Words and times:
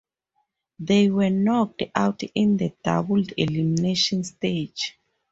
They 0.79 1.11
were 1.11 1.29
knocked 1.29 1.83
out 1.93 2.23
in 2.33 2.57
the 2.57 2.73
double 2.83 3.21
elimination 3.37 4.23
stage. 4.23 4.97